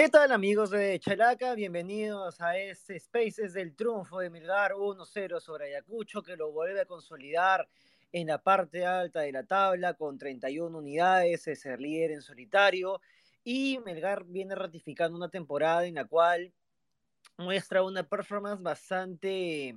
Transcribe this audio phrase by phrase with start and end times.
[0.00, 1.56] ¿Qué tal amigos de Chalaca?
[1.56, 6.86] Bienvenidos a este Spaces del triunfo de Melgar 1-0 sobre Ayacucho que lo vuelve a
[6.86, 7.68] consolidar
[8.12, 13.00] en la parte alta de la tabla con 31 unidades, es el líder en solitario
[13.42, 16.52] y Melgar viene ratificando una temporada en la cual
[17.36, 19.76] muestra una performance bastante,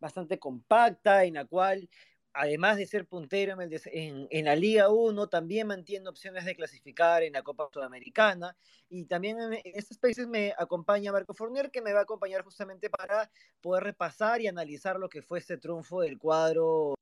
[0.00, 1.88] bastante compacta, en la cual
[2.36, 7.42] además de ser puntero en, la Liga 1, también mantiene opciones de clasificar en la
[7.42, 8.56] Copa Sudamericana.
[8.88, 12.90] Y también en estos países me acompaña Marco Fournier, que me va a acompañar justamente
[12.90, 13.30] para
[13.60, 16.94] poder repasar y analizar lo que fue este triunfo del cuadro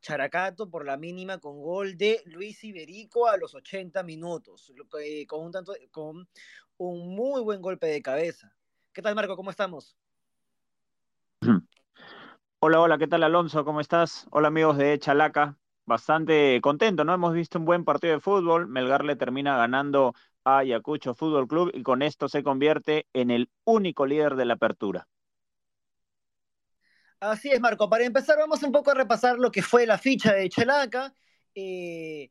[0.00, 4.72] Characato por la mínima con gol de Luis Iberico a los 80 minutos,
[5.26, 5.52] con un,
[5.90, 6.28] con
[6.76, 8.54] un muy buen golpe de cabeza.
[8.92, 9.34] ¿Qué tal, Marco?
[9.34, 9.96] ¿Cómo estamos?
[12.60, 13.64] Hola, hola, ¿qué tal Alonso?
[13.64, 14.26] ¿Cómo estás?
[14.30, 15.56] Hola amigos de Chalaca.
[15.86, 17.14] Bastante contento, ¿no?
[17.14, 18.66] Hemos visto un buen partido de fútbol.
[18.68, 23.50] Melgar le termina ganando a Ayacucho Fútbol Club y con esto se convierte en el
[23.64, 25.08] único líder de la apertura.
[27.20, 27.88] Así es, Marco.
[27.88, 31.12] Para empezar, vamos un poco a repasar lo que fue la ficha de Chalaca.
[31.54, 32.30] Eh,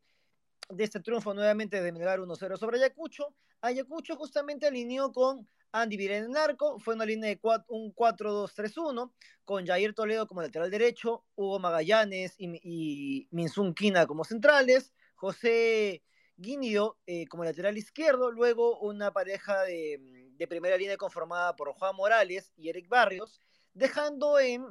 [0.68, 3.34] de este triunfo nuevamente de Melgar 1-0 sobre Ayacucho.
[3.60, 9.12] Ayacucho justamente alineó con Andy Viren Narco, fue una línea de un 4-2-3-1,
[9.44, 13.74] con Jair Toledo como lateral derecho, Hugo Magallanes y, y Minsun
[14.06, 16.02] como centrales, José
[16.36, 20.00] Guinido eh, como lateral izquierdo, luego una pareja de,
[20.48, 23.42] primera línea conformada por Juan Morales y Eric Barrios,
[23.74, 24.64] dejando en,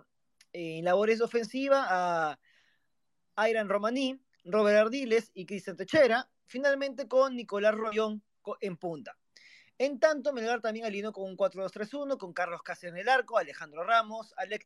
[0.54, 2.40] en labores ofensivas a
[3.36, 8.24] Airan Romaní, Robert Ardiles y Cristian Techera, finalmente con Nicolás Rollón
[8.62, 9.18] en punta.
[9.78, 13.84] En tanto, Melgar también alineó con un 4-2-3-1, con Carlos Cáceres en el arco, Alejandro
[13.84, 14.66] Ramos, Alex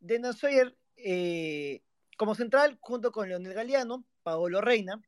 [0.00, 1.82] de eh,
[2.16, 5.00] como central, junto con Leonel Galeano, Paolo Reina.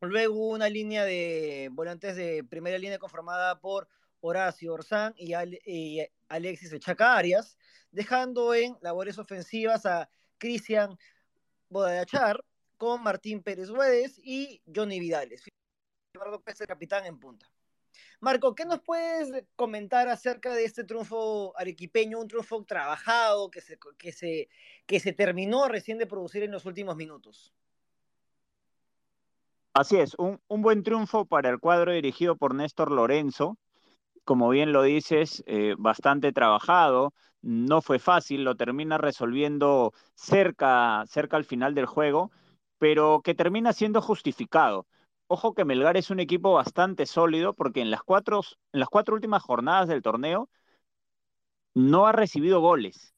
[0.00, 3.88] Luego una línea de volantes de primera línea conformada por
[4.20, 5.32] Horacio Orzán y,
[6.28, 7.56] Alexis Echaca Arias,
[7.90, 10.96] dejando en labores ofensivas a Cristian
[11.70, 12.44] Bodayachar
[12.78, 15.42] con Martín Pérez Huedes y Johnny Vidales.
[16.14, 17.50] Eduardo Pérez, capitán en punta.
[18.20, 23.78] Marco, ¿qué nos puedes comentar acerca de este triunfo arequipeño, un triunfo trabajado que se,
[23.96, 24.48] que se,
[24.86, 27.52] que se terminó recién de producir en los últimos minutos?
[29.72, 33.56] Así es, un, buen triunfo para el cuadro dirigido por Néstor Lorenzo.
[34.24, 41.36] Como bien lo dices, eh, bastante trabajado, no fue fácil, lo termina resolviendo cerca, cerca
[41.36, 42.32] al final del juego,
[42.78, 44.86] pero que termina siendo justificado
[45.30, 48.40] Ojo que Melgar es un equipo bastante sólido porque en las cuatro,
[48.72, 50.48] en las cuatro últimas jornadas del torneo
[51.74, 53.14] no ha recibido goles.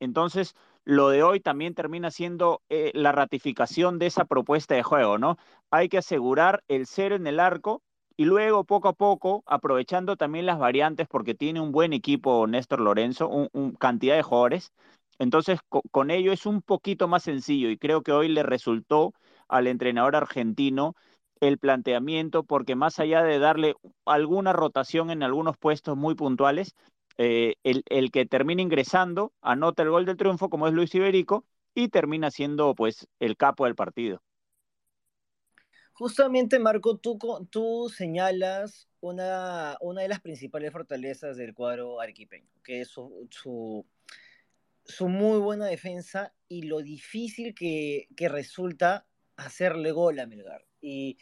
[0.00, 0.54] Entonces,
[0.84, 5.36] lo de hoy también termina siendo eh, la ratificación de esa propuesta de juego, ¿no?
[5.70, 7.82] Hay que asegurar el cero en el arco
[8.16, 12.80] y luego poco a poco, aprovechando también las variantes, porque tiene un buen equipo Néstor
[12.80, 14.72] Lorenzo, un, cantidad de jugadores.
[15.20, 19.12] Entonces, con ello es un poquito más sencillo y creo que hoy le resultó
[19.48, 20.96] al entrenador argentino
[21.40, 23.74] el planteamiento, porque más allá de darle
[24.06, 26.74] alguna rotación en algunos puestos muy puntuales,
[27.18, 31.44] eh, el, que termina ingresando anota el gol del triunfo, como es Luis Iberico,
[31.74, 34.22] y termina siendo pues el capo del partido.
[35.92, 37.18] Justamente, Marco, tú,
[37.50, 43.84] tú señalas una, una de las principales fortalezas del cuadro arequipeño, que es su, su,
[44.90, 49.06] su muy buena defensa y lo difícil que, resulta
[49.36, 50.66] hacerle gol a Melgar.
[50.80, 51.16] Y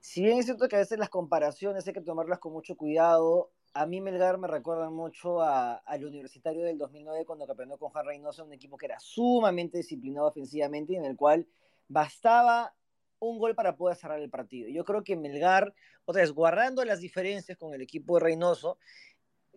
[0.00, 3.50] si bien es cierto que a veces las comparaciones hay que tomarlas con mucho cuidado,
[3.72, 8.44] a mí Melgar me recuerda mucho al Universitario del 2009 cuando campeonó con Juan Reynoso,
[8.44, 11.48] un equipo que era sumamente disciplinado ofensivamente y en el cual
[11.88, 12.74] bastaba
[13.18, 14.68] un gol para poder cerrar el partido.
[14.68, 15.74] Yo creo que Melgar,
[16.04, 18.78] otra vez, guardando las diferencias con el equipo de Reynoso,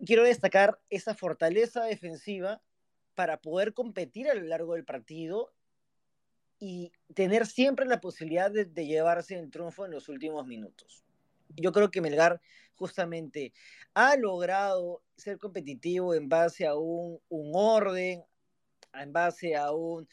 [0.04, 2.60] quiero destacar esa fortaleza defensiva
[3.18, 5.52] para poder competir a lo largo del partido
[6.60, 11.02] y tener siempre la posibilidad de, llevarse el triunfo en los últimos minutos.
[11.48, 12.40] Yo creo que Melgar
[12.76, 13.52] justamente
[13.92, 18.22] ha logrado ser competitivo en base a un, orden,
[18.94, 20.06] en base a un,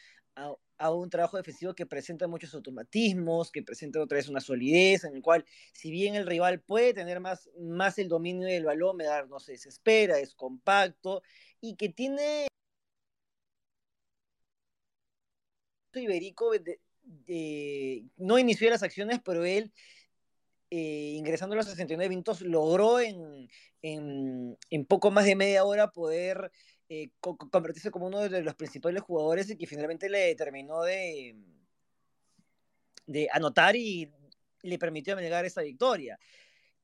[1.12, 5.45] trabajo defensivo que presenta muchos automatismos, que presenta otra vez una solidez, en el cual,
[5.74, 10.18] si bien el rival puede tener más el dominio del balón, Melgar no se desespera,
[10.18, 11.21] es compacto
[11.62, 12.47] y que tiene
[16.00, 16.51] Iberico
[18.18, 19.71] no inició las acciones, pero él,
[20.69, 23.47] eh, ingresando a los 69 minutos, logró en,
[24.88, 26.51] poco más de media hora poder
[26.89, 31.36] eh, convertirse como uno de los principales jugadores y que finalmente le terminó de,
[33.06, 34.12] de anotar y
[34.62, 36.19] le permitió llegar esa victoria.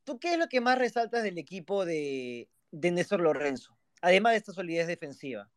[0.04, 3.78] ¿tú qué es lo que más resaltas del equipo de, de Néstor Lorenzo?
[4.02, 5.50] Además de esta solidez defensiva.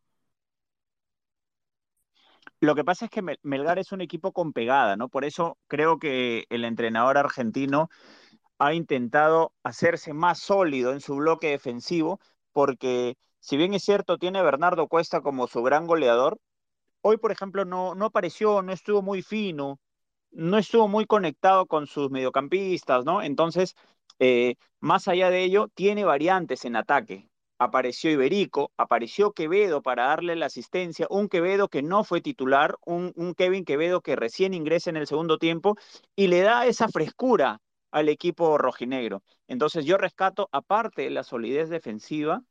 [2.65, 5.11] Lo que pasa es que Melgar es un equipo con pegada, ¿no?
[5.11, 7.91] Por eso creo que el entrenador argentino
[8.59, 12.21] ha intentado hacerse más sólido en su bloque defensivo,
[12.53, 16.39] porque si bien es cierto, tiene a Bernardo Cuesta como su gran goleador,
[17.03, 19.79] hoy, por ejemplo, no, no apareció, no estuvo muy fino,
[20.31, 23.23] no estuvo muy conectado con sus mediocampistas, ¿no?
[23.23, 23.75] Entonces,
[24.21, 27.29] eh, más allá de ello, tiene variantes en ataque.
[27.59, 33.13] Apareció Iberico, apareció Quevedo para darle la asistencia, un Quevedo que no fue titular, un,
[33.17, 35.77] un Kevin Quevedo que recién ingresa en el segundo tiempo
[36.17, 37.61] y le da esa frescura
[37.93, 39.23] al equipo rojinegro.
[39.47, 42.43] Entonces yo rescato, aparte de la solidez defensiva,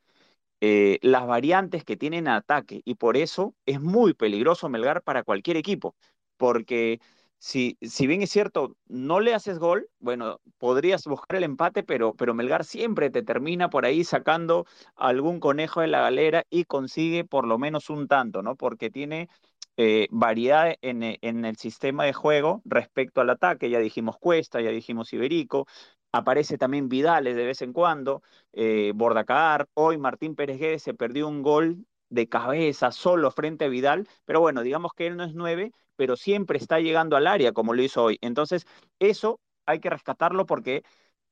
[0.61, 5.57] eh, las variantes que tienen ataque y por eso es muy peligroso Melgar para cualquier
[5.57, 5.95] equipo,
[6.37, 7.01] porque
[7.43, 12.13] si, si bien es cierto, no le haces gol, bueno, podrías buscar el empate, pero,
[12.15, 17.25] pero Melgar siempre te termina por ahí sacando algún conejo de la galera y consigue
[17.25, 18.55] por lo menos un tanto, ¿no?
[18.55, 19.27] Porque tiene
[19.75, 23.69] eh, variedad en, en, el sistema de juego respecto al ataque.
[23.69, 25.67] Ya dijimos Cuesta, ya dijimos Iberico,
[26.13, 28.23] aparece también Vidales de vez en cuando,
[28.53, 33.67] eh, Bordacar, hoy Martín Pérez Guedes se perdió un gol de cabeza solo frente a
[33.67, 37.51] Vidal, pero bueno, digamos que él no es nueve, pero siempre está llegando al área
[37.51, 38.17] como lo hizo hoy.
[38.21, 38.65] Entonces,
[38.99, 40.83] eso hay que rescatarlo porque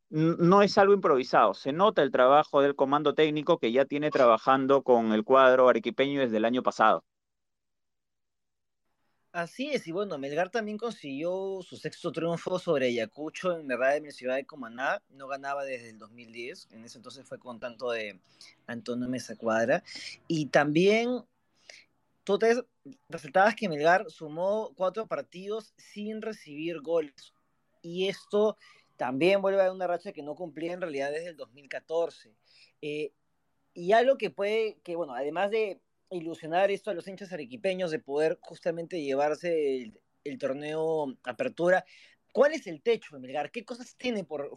[0.09, 4.83] no es algo improvisado, se nota el trabajo del comando técnico que ya tiene trabajando
[4.83, 7.05] con el cuadro arequipeño desde el año pasado.
[9.31, 14.03] Así es, y bueno, Melgar también consiguió su sexto triunfo sobre Ayacucho en verdad en
[14.03, 17.91] mi ciudad de Comaná, no ganaba desde el 2010, en ese entonces fue con tanto
[17.91, 18.19] de
[18.67, 19.83] Antonio Mesa Cuadra,
[20.27, 21.23] y también
[22.23, 22.63] tú te
[23.09, 27.33] resultabas que Melgar sumó cuatro partidos sin recibir goles,
[27.81, 28.57] y esto
[28.97, 32.35] también vuelve a una racha que no cumplía en realidad desde el 2014.
[32.81, 33.11] Eh,
[33.73, 35.81] y algo que puede, que bueno, además de
[36.11, 39.91] ilusionar esto a los hinchas arequipeños de poder justamente llevarse
[40.23, 41.85] el, torneo Apertura.
[42.31, 43.49] ¿Cuál es el techo de Melgar?
[43.51, 44.51] ¿Qué cosas tiene por,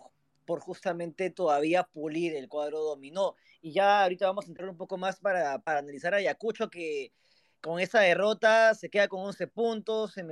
[0.44, 3.36] por justamente todavía pulir el cuadro dominó?
[3.62, 7.12] Y ya ahorita vamos a entrar un poco más para, para analizar a Ayacucho que
[7.64, 10.28] con esa derrota se queda con 11 puntos en,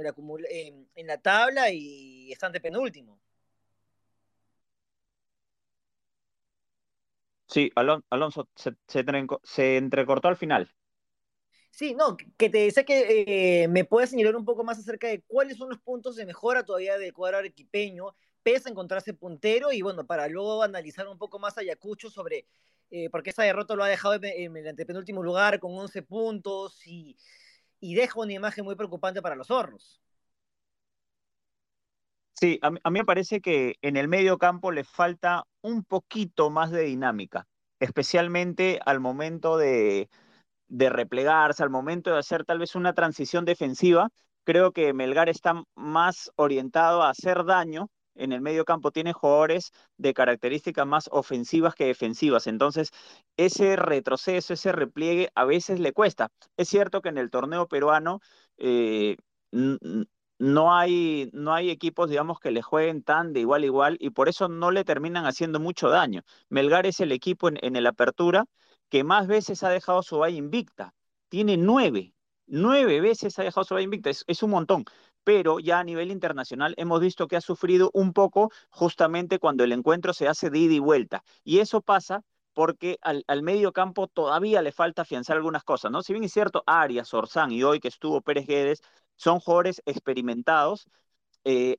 [0.95, 3.19] en, la tabla y están de penúltimo.
[7.47, 10.71] Sí, Alonso, se, se entrecortó al final.
[11.71, 15.23] Sí, no, que te decía que eh, me puedes señalar un poco más acerca de
[15.23, 19.81] cuáles son los puntos de mejora todavía del cuadro arequipeño, pese a encontrarse puntero, y
[19.81, 22.47] bueno, para luego analizar un poco más a Ayacucho sobre
[22.95, 26.87] eh, por qué esa derrota lo ha dejado en, el antepenúltimo lugar con 11 puntos
[26.87, 27.17] y,
[27.81, 30.03] deja una imagen muy preocupante para los zorros.
[32.35, 36.71] Sí, a mí me parece que en el medio campo le falta un poquito más
[36.71, 37.47] de dinámica,
[37.81, 40.09] especialmente al momento de
[40.69, 44.11] replegarse, al momento de hacer tal vez una transición defensiva,
[44.45, 49.73] creo que Melgar está más orientado a hacer daño en el medio campo tiene jugadores
[49.97, 52.47] de características más ofensivas que defensivas.
[52.47, 52.91] Entonces,
[53.37, 56.31] ese retroceso, ese repliegue a veces le cuesta.
[56.57, 58.21] Es cierto que en el torneo peruano
[58.59, 59.17] eh,
[60.39, 64.11] no, hay, no hay equipos, digamos, que le jueguen tan de igual a igual y
[64.11, 66.23] por eso no le terminan haciendo mucho daño.
[66.49, 68.47] Melgar es el equipo en, el apertura
[68.89, 70.95] que más veces ha dejado su valle invicta.
[71.29, 72.15] Tiene nueve,
[72.47, 74.85] nueve veces ha dejado su valle invicta, es, un montón.
[75.25, 79.73] Pero ya a nivel internacional hemos visto que ha sufrido un poco justamente cuando el
[79.73, 81.23] encuentro se hace de ida y vuelta.
[81.45, 82.25] Y eso pasa
[82.55, 86.03] porque al, medio campo todavía le falta afianzar algunas cosas, ¿no?
[86.03, 88.83] Si bien es cierto, Arias, Orsán y hoy que estuvo Pérez Guedes
[89.17, 90.87] son jugadores experimentados,
[91.45, 91.79] eh,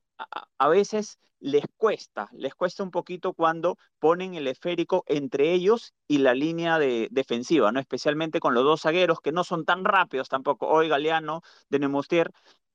[0.58, 6.18] a, veces les cuesta, les cuesta un poquito cuando ponen el esférico entre ellos y
[6.18, 7.80] la línea de, defensiva, ¿no?
[7.80, 10.68] Especialmente con los dos zagueros que no son tan rápidos tampoco.
[10.68, 12.30] Hoy Galeano de Nemostier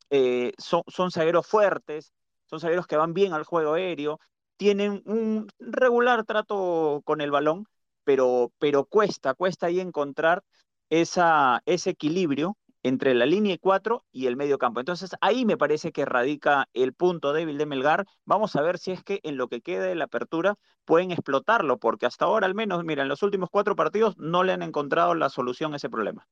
[0.10, 2.14] eh, son, son zagueros fuertes,
[2.46, 4.20] son zagueros que van bien al juego aéreo,
[4.58, 7.66] tienen un regular trato con el balón,
[8.04, 10.44] pero, pero cuesta, cuesta ahí encontrar
[10.90, 14.80] esa, ese equilibrio entre la línea 4 y el medio campo.
[14.80, 18.06] Entonces ahí me parece que radica el punto débil de Melgar.
[18.26, 21.78] Vamos a ver si es que en lo que quede de la apertura pueden explotarlo,
[21.78, 25.14] porque hasta ahora al menos, mira, en los últimos cuatro partidos no le han encontrado
[25.14, 26.28] la solución a ese problema.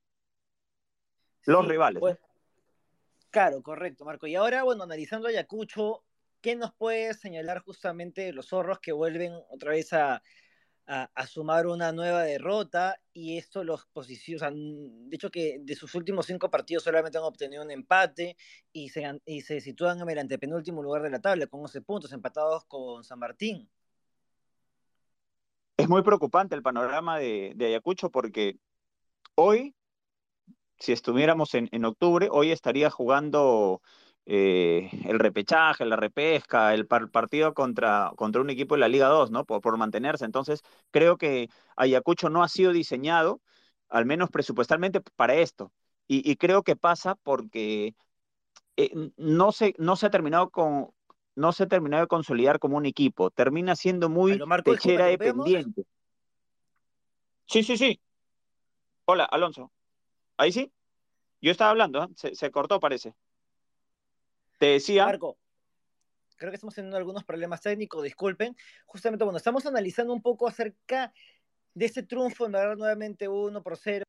[1.46, 2.00] Los rivales.
[2.00, 2.18] Pues,
[3.30, 4.28] claro, correcto, Marco.
[4.28, 6.04] Y ahora, bueno, analizando Ayacucho,
[6.42, 10.22] ¿qué nos puede señalar justamente los zorros que vuelven otra vez a,
[11.28, 16.50] sumar una nueva derrota y esto los posiciona, de hecho que de sus últimos cinco
[16.50, 18.38] partidos solamente han obtenido un empate
[18.72, 22.14] y se, y se sitúan en el antepenúltimo lugar de la tabla con 11 puntos
[22.14, 23.70] empatados con San Martín.
[25.76, 28.58] es muy preocupante el panorama de Ayacucho porque
[29.36, 29.76] hoy,
[30.80, 33.82] si estuviéramos en, en octubre, hoy estaría jugando
[34.26, 39.32] eh, el repechaje, la repesca, el partido contra, contra un equipo de la Liga 2,
[39.32, 39.46] ¿no?
[39.46, 40.26] Por, por mantenerse.
[40.26, 43.40] Entonces, creo que Ayacucho no ha sido diseñado,
[43.90, 45.72] al menos presupuestalmente, para esto.
[46.08, 47.96] Y, y creo que pasa porque
[48.76, 50.90] eh, no, se, no se ha terminado con,
[51.36, 53.30] no se ha terminado de consolidar como un equipo.
[53.32, 55.86] Termina siendo muy techera dependiente.
[57.46, 58.02] Sí, sí, sí.
[59.06, 59.72] Hola, Alonso.
[60.38, 60.72] ¿Ahí sí?
[61.42, 62.36] Yo estaba hablando, ¿eh?
[62.36, 63.14] se, cortó, parece.
[64.60, 65.06] Te decía.
[65.06, 65.38] Marco,
[66.36, 68.56] creo que estamos teniendo algunos problemas técnicos, disculpen.
[68.86, 71.12] Justamente, bueno, estamos analizando un poco acerca
[71.74, 74.04] de este triunfo, en verdad, nuevamente 1 por 0.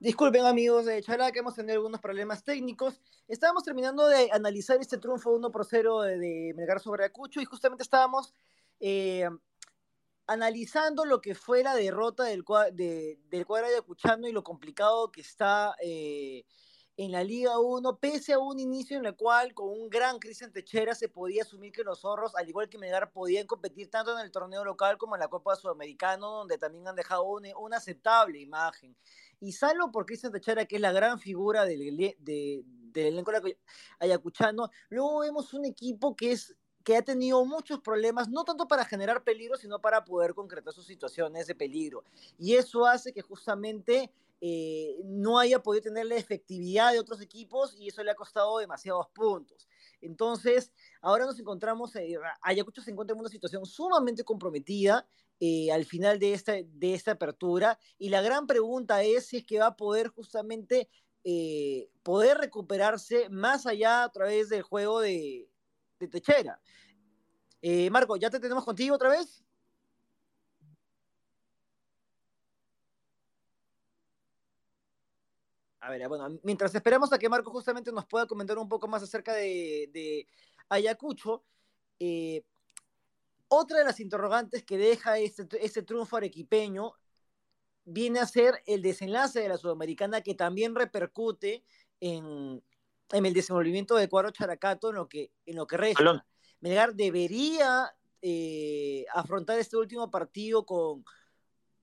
[0.00, 3.00] Disculpen amigos de Chala que hemos tenido algunos problemas técnicos.
[3.28, 7.44] Estábamos terminando de analizar este triunfo 1 por 0 de, de Melgar sobre Acucho y
[7.44, 8.32] justamente estábamos
[8.80, 9.28] eh,
[10.26, 15.20] analizando lo que fue la derrota del, de, del cuadro ayacuchano y lo complicado que
[15.20, 16.44] está eh,
[16.96, 20.52] en la Liga 1, pese a un inicio en el cual con un gran Cristian
[20.52, 24.24] Techera se podía asumir que los zorros, al igual que Melgar, podían competir tanto en
[24.24, 28.38] el torneo local como en la Copa Sudamericana, donde también han dejado una, una aceptable
[28.38, 28.94] imagen.
[29.40, 33.32] Y salvo por Cristian Techera, que es la gran figura del, de, del elenco
[33.98, 38.84] ayacuchano, luego vemos un equipo que es que ha tenido muchos problemas, no tanto para
[38.84, 42.04] generar peligro, sino para poder concretar sus situaciones de peligro.
[42.38, 44.10] Y eso hace que justamente
[44.40, 48.58] eh, no haya podido tener la efectividad de otros equipos y eso le ha costado
[48.58, 49.68] demasiados puntos.
[50.00, 50.72] Entonces,
[51.02, 55.06] ahora nos encontramos, eh, Ayacucho se encuentra en una situación sumamente comprometida
[55.40, 59.44] eh, al final de esta, de esta apertura y la gran pregunta es si es
[59.44, 60.88] que va a poder justamente
[61.22, 65.49] eh, poder recuperarse más allá a través del juego de,
[66.00, 66.60] de Techera.
[67.62, 69.44] Eh, Marco, ¿ya te tenemos contigo otra vez?
[75.82, 79.02] A ver, bueno, mientras esperamos a que Marco justamente nos pueda comentar un poco más
[79.02, 80.26] acerca de,
[80.68, 81.44] Ayacucho,
[81.98, 82.42] eh,
[83.48, 86.92] otra de las interrogantes que deja este, este triunfo arequipeño
[87.84, 91.64] viene a ser el desenlace de la Sudamericana que también repercute
[91.98, 92.62] en,
[93.12, 96.02] en el desenvolvimiento de Cuadro Characato en lo que, en lo que resta.
[96.02, 96.22] Alon.
[96.60, 101.04] Melgar debería eh, afrontar este último partido con,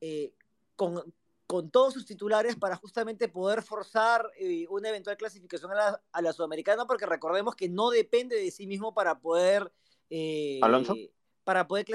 [0.02, 0.34] eh,
[0.76, 1.14] con,
[1.48, 6.22] con, todos sus titulares para justamente poder forzar eh, una eventual clasificación a la, a
[6.22, 9.72] la, Sudamericana, porque recordemos que no depende de sí mismo para poder,
[10.10, 10.96] eh, ¿Alonso?
[11.44, 11.86] para poder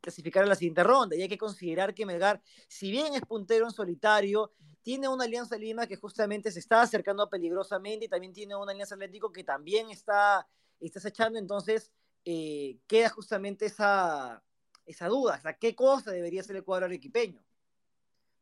[0.00, 1.16] clasificar a la siguiente ronda.
[1.16, 4.52] Y hay que considerar que Melgar, si bien es puntero en solitario,
[4.84, 8.94] tiene una Alianza Lima que justamente se está acercando peligrosamente y también tiene una Alianza
[8.94, 10.46] Atlético que también está,
[10.78, 11.38] está acechando.
[11.38, 11.90] Entonces,
[12.26, 14.44] eh, queda justamente esa,
[14.84, 15.36] esa duda.
[15.38, 17.42] O sea, ¿qué cosa debería ser el cuadro arequipeño?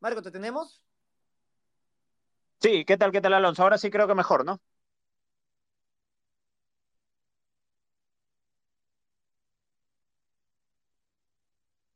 [0.00, 0.84] Marco, ¿te tenemos?
[2.60, 3.62] Sí, ¿qué tal, qué tal, Alonso?
[3.62, 4.60] Ahora sí creo que mejor, ¿no?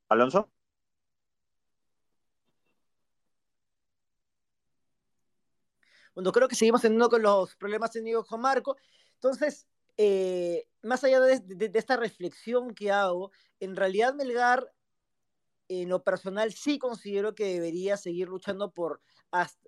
[0.08, 0.50] Alonso.
[6.16, 8.78] Bueno, creo que seguimos teniendo con los problemas tenidos con Marco.
[9.16, 9.66] Entonces,
[9.98, 14.72] eh, más allá de, esta reflexión que hago, en realidad Melgar,
[15.68, 19.02] en lo personal, sí considero que debería seguir luchando por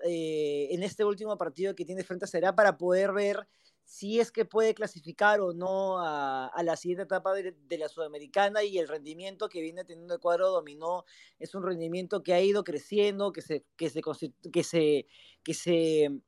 [0.07, 3.47] eh, en este último partido que tiene frente a Será para poder ver
[3.85, 8.63] si es que puede clasificar o no a, la siguiente etapa de, de, la Sudamericana
[8.63, 11.05] y el rendimiento que viene teniendo el cuadro dominó
[11.39, 14.03] es un rendimiento que ha ido creciendo, que se, que se,
[14.51, 15.07] que se,
[15.43, 16.21] que se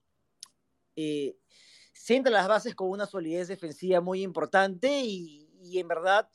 [1.01, 1.37] eh,
[1.93, 5.47] sienta las bases con una solidez defensiva muy importante y,
[5.79, 6.29] en verdad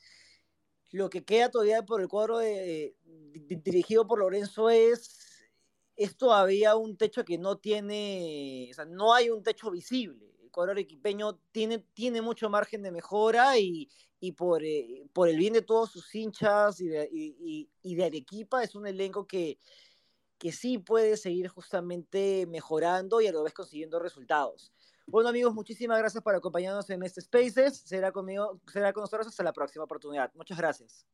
[0.92, 5.18] lo que queda todavía por el cuadro dirigido por Lorenzo es,
[5.96, 10.24] es todavía un techo que no tiene, o sea, no hay un techo visible.
[10.50, 15.52] Cuadro arequipeño tiene, tiene mucho margen de mejora y, y por, eh, por el bien
[15.52, 16.86] de todos sus hinchas y
[17.94, 19.58] de Arequipa es un elenco que,
[20.38, 24.72] que sí puede seguir justamente mejorando y a la vez consiguiendo resultados.
[25.06, 27.78] Bueno amigos, muchísimas gracias por acompañarnos en este Spaces.
[27.84, 30.32] Será conmigo, será con nosotros hasta la próxima oportunidad.
[30.34, 31.06] Muchas gracias.